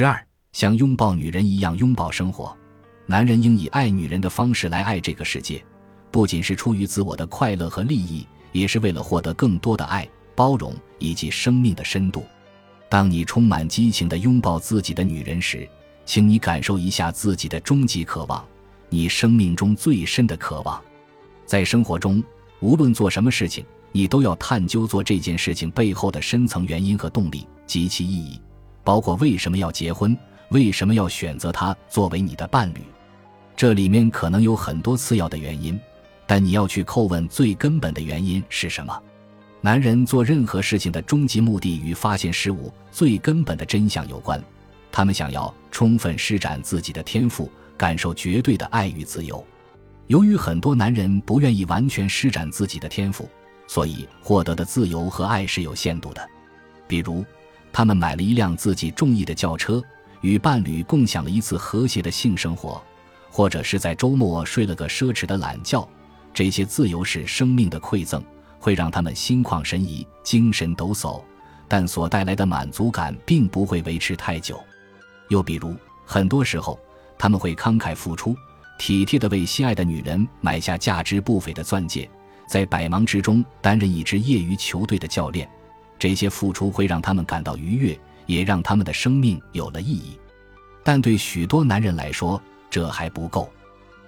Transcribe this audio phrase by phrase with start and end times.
[0.00, 0.18] 十二，
[0.52, 2.56] 像拥抱女人一样拥抱生活。
[3.04, 5.62] 男人应以爱女人的方式来爱这个世界，
[6.10, 12.24] 不仅是出于自我的快乐和利益，也是为了获得更多的爱、包容以及生命的深度。
[12.88, 15.68] 当你充满激情地拥抱自己的女人时，
[16.06, 18.42] 请你感受一下自己的终极渴望，
[18.88, 20.82] 你生命中最深的渴望。
[21.44, 22.24] 在生活中，
[22.60, 28.40] 无论做什么事情，你都要探究做这件事情背后的深层原因和动力及其意义，
[28.82, 30.16] 包括为什么要结婚，
[30.50, 32.80] 为什么要选择他作为你的伴侣。
[33.56, 35.78] 这里面可能有很多次要的原因，
[36.26, 39.02] 但你要去叩问最根本的原因是什么。
[39.60, 44.42] 男人做任何事情的终极目的与发现事物最根本的真相有关，
[44.90, 49.44] 他们想要充分施展自己的天赋，感受绝对的爱与自由。
[50.06, 53.28] 由于很多男人不愿意完全施展自己的天赋，
[53.66, 56.26] 所以获得的自由和爱是有限度的。
[56.88, 57.22] 比如，
[57.72, 59.82] 他们买了一辆自己中意的轿车，
[60.20, 62.82] 与伴侣共享了一次和谐的性生活。
[63.32, 65.88] 或者是在周末睡了个奢侈的懒觉，
[66.34, 68.20] 这些自由是生命的馈赠，
[68.58, 71.22] 会让他们心旷神怡、精神抖擞，
[71.68, 74.60] 但所带来的满足感并不会维持太久。
[75.28, 76.76] 又比如，很多时候
[77.16, 78.34] 他们会慷慨付出，
[78.80, 82.10] 体贴地为心爱的女人买下价值不菲的钻戒，
[82.48, 85.48] 在百忙之中担任一支业余球队的教练。
[86.00, 90.18] 这些付出会让他们感到愉悦，也让他们的生命有了意义。
[90.82, 93.48] 但对许多男人来说，这还不够，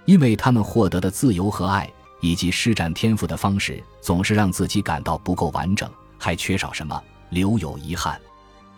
[0.07, 1.89] 因为他们获得的自由和爱，
[2.23, 8.19] 以及施展天赋的方式，总是让自己感到不够完整，还缺少什么，留有遗憾。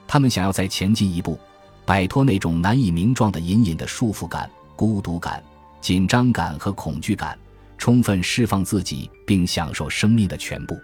[0.09, 1.39] 他们想要再前进一步，
[1.87, 5.41] 摆脱那种难以名状的隐隐的束缚感、孤独感、
[5.81, 7.39] 紧张感和恐惧感，
[7.79, 10.77] 充分释放自己，并享受生命的全部。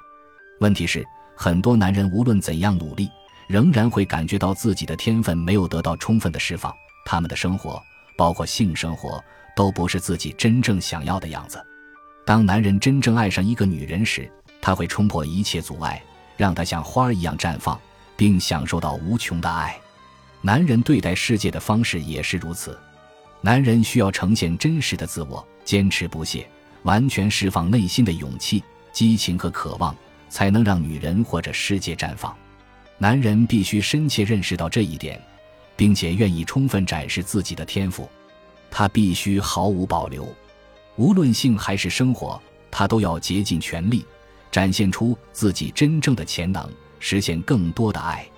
[0.61, 1.05] 问题是，
[1.43, 3.11] 很多男人无论怎样努力，
[3.47, 6.71] 仍然会感觉到自己的天分没有得到充分的释放，
[7.07, 7.83] 他们的生活。
[8.15, 9.25] 包括性生活
[9.57, 11.59] 都不是自己真正想要的样子。
[12.27, 16.03] 当男人真正爱上一个女人时，他会冲破一切阻碍，
[16.37, 17.81] 让她像花儿一样绽放，
[18.19, 19.81] 并享受到无穷的爱。
[20.43, 22.79] 男人对待世界的方式也是如此。
[23.41, 26.47] 男人需要呈现真实的自我，坚持不懈，
[26.83, 28.63] 完全释放内心的勇气、
[28.93, 29.97] 激情和渴望，
[30.31, 32.35] 才能让女人或者世界绽放。
[32.97, 35.21] 男人必须深切认识到这一点。
[35.81, 38.07] 并且愿意充分展示自己的天赋，
[38.71, 40.29] 他必须毫无保留，
[40.97, 42.39] 无论性还是生活，
[42.71, 44.05] 他都要竭尽全力，
[44.53, 48.29] 展现出自己真正的潜能，实现更多的爱。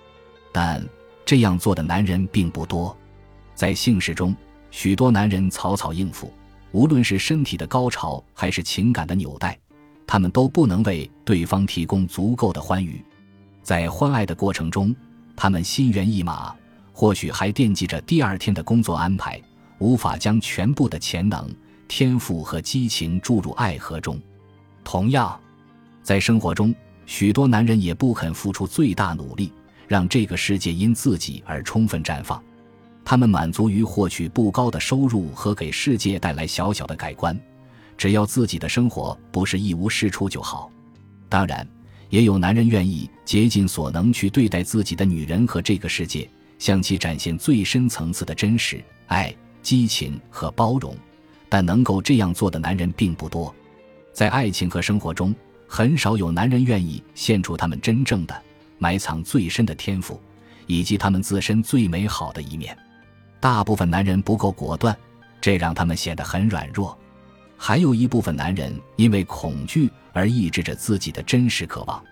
[0.53, 0.89] 但
[1.25, 2.97] 这样做的男人并不多，
[3.57, 4.33] 在性事中，
[4.71, 6.33] 许多男人草草应付，
[6.71, 9.59] 无论是身体的高潮还是情感的纽带，
[10.13, 13.03] 他们都不能为对方提供足够的欢愉。
[13.63, 14.95] 在欢爱的过程中，
[15.35, 16.55] 他们心猿意马。
[16.93, 19.41] 或许还惦记着第二天的工作安排，
[19.79, 21.51] 无法将全部的潜能、
[21.89, 24.21] 天赋和激情注入爱河中。
[24.85, 25.41] 同样，
[26.03, 26.75] 在生活中，
[27.07, 29.51] 许多男人也不肯付出最大努力，
[29.89, 32.39] 让这个世界因自己而充分绽放。
[33.03, 37.35] 他们满足于获取不高的收入和给世界带来小小的改观，
[38.03, 40.69] 只要自己的生活不是一无是处就好。
[41.29, 41.65] 当然，
[42.09, 46.29] 也有男人愿意竭尽所能去对待自己的女人和这个世界。
[46.59, 49.33] 向其展现最深层次的真实爱、
[49.63, 50.97] 激情和包容，
[51.49, 53.55] 但能够这样做的男人并不多。
[54.13, 55.33] 在爱情和生活中，
[55.69, 58.43] 很少有男人愿意献出他们真正的、
[58.79, 60.21] 埋藏最深的天赋，
[60.67, 62.77] 以及他们自身最美好的一面。
[63.39, 64.93] 大部分男人不够果断，
[65.41, 66.99] 这让他们显得很软弱。
[67.65, 72.03] 还有一部分男人因为恐惧而抑制着自己的真实渴望，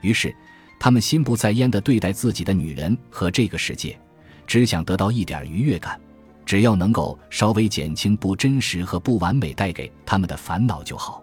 [0.00, 0.34] 于是。
[0.78, 3.98] 他们心不在焉地对待自己的女人和这个世界，
[4.46, 5.98] 只想得到一点愉悦感，
[6.46, 11.22] 只要能够稍微减轻不真实和不完美带给他们的烦恼就好。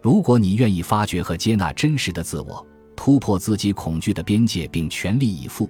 [0.00, 2.64] 如果你愿意发掘和接纳真实的自我，
[2.96, 5.68] 突破自己恐惧的边界，并全力以赴，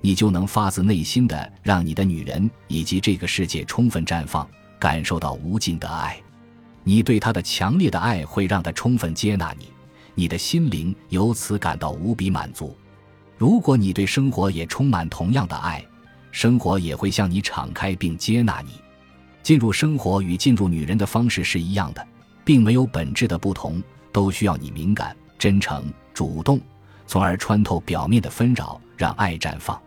[0.00, 4.48] 你就能发自内心的让你的女人以及这个世界充分绽放，
[4.80, 6.20] 感受到无尽的爱。
[6.84, 9.66] 你对她的强烈的爱会让她充分接纳你。
[10.14, 12.76] 你的心灵由此感到无比满足。
[13.36, 15.84] 如果你对生活也充满同样的爱，
[16.30, 18.72] 生活也会向你敞开并接纳你。
[19.42, 22.06] 进入生活与进入女人的方式是一样的，
[22.44, 23.82] 并没有本质的不同，
[24.12, 26.60] 都需要你敏感、真诚、主动，
[27.06, 29.80] 从而穿透表面的纷扰，让爱绽放。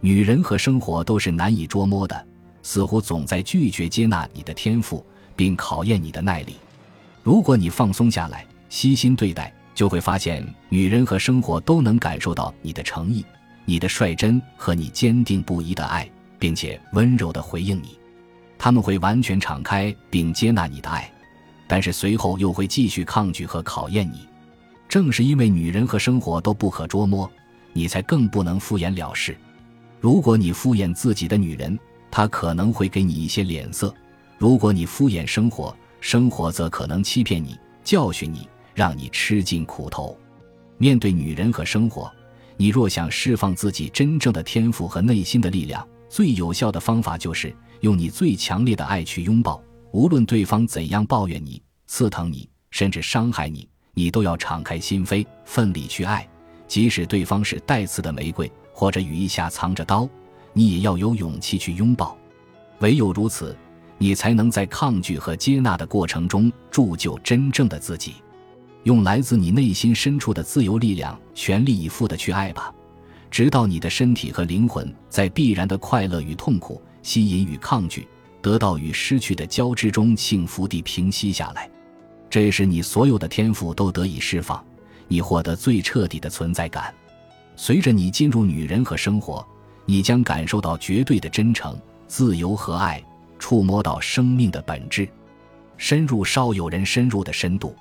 [0.00, 2.26] 女人和生活都是难以捉摸的，
[2.62, 5.04] 似乎总在拒绝接纳你的天赋，
[5.38, 6.56] 并考验你的耐力。
[7.22, 9.54] 如果你放松下来，悉心对待。
[9.72, 13.24] 就会发现，女人和生活都能感受到你的诚意、
[13.64, 17.96] 你的率真和你坚定不移的爱，并且温柔地回应你。
[18.58, 21.08] 他们会完全敞开并接纳你的爱，
[21.68, 24.26] 但是随后又会继续抗拒和考验你。
[24.88, 27.30] 正是因为女人和生活都不可捉摸，
[27.72, 29.38] 你才更不能敷衍了事。
[30.00, 31.78] 如果你敷衍自己的女人，
[32.10, 33.94] 她可能会给你一些脸色；
[34.38, 40.16] 如果你敷衍生活，生活则可能欺骗你、教训你，让你吃尽苦头。
[40.76, 42.10] 面对女人和生活，
[42.56, 49.60] 你若想释放自己真正的天赋和内心的力量，最有效的方法就是用你最强烈的爱去拥抱。
[49.90, 53.68] 无论对方怎样抱怨你、刺疼你，甚至伤害你。
[53.92, 56.28] 你都要敞开心扉，奋力去爱，
[56.68, 60.08] 即使对方是带刺的玫瑰，或者羽翼下藏着刀，
[60.52, 62.16] 你也要有勇气去拥抱。
[62.78, 63.56] 唯有如此，
[63.98, 68.14] 你才能在抗拒和接纳的过程中铸就真正的自己。
[68.84, 72.72] 用来自你内心深处的自由力量，全力以赴的去爱吧，
[73.30, 78.06] 直到你的身体和灵魂在必然的快乐与痛苦、吸引与抗拒、
[78.40, 81.68] 得到与失去的交织中幸福地平息下来。
[82.30, 84.64] 这时，你所有的天赋都得以释放，
[85.08, 86.94] 你获得最彻底的存在感。
[87.56, 89.44] 随着你进入女人和生活，
[89.84, 93.02] 你将感受到绝对的真诚、自由和爱，
[93.38, 95.08] 触摸到生命的本质，
[95.76, 97.74] 深入少有人深入的深度。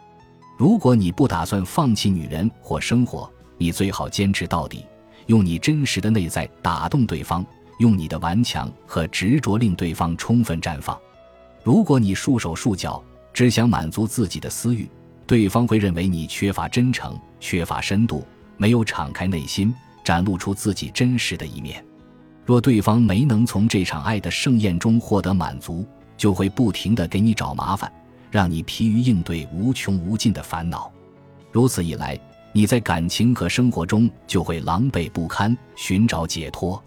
[0.57, 4.85] 如果你不打算放弃女人或生活，你最好坚持到底，
[5.27, 7.45] 用你真实的内在打动对方，
[7.79, 10.97] 用你的顽强和执着令对方充分绽放。
[11.63, 13.03] 如果你束手束脚，
[13.33, 14.89] 只想满足自己的私欲，
[15.27, 18.25] 对方会认为你缺乏真诚、缺乏深度，
[18.57, 21.85] 没有敞开内心，展露出自己真实的一面。
[22.47, 25.85] 若对方没能从这场爱的盛宴中获得满足，
[26.15, 27.91] 就会不停地给你找麻烦，
[28.31, 30.89] 让你疲于应对无穷无尽的烦恼。
[31.51, 32.17] 如此一来，
[32.53, 36.81] 你在感情和生活中就会狼狈不堪，寻找解脱。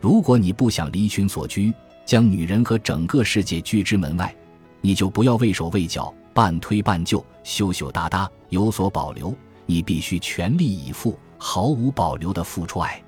[0.00, 1.70] 如果你不想离群所居，
[2.06, 4.34] 将女人和整个世界拒之门外。
[4.80, 9.36] 你就不要畏手畏脚、半推半就、羞羞答答，有所保留。
[9.66, 13.03] 你必须全力以赴、毫无保留的付出爱，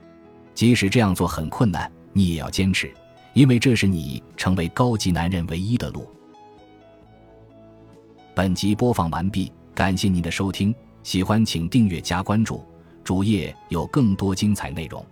[0.56, 2.90] 即使这样做很困难，你也要坚持，
[3.34, 6.08] 因为这是你成为高级男人唯一的路。
[8.34, 12.64] 本集播放完毕，感谢您的收听，喜欢请订阅加关注，
[13.04, 15.04] 主页有更多精彩内容。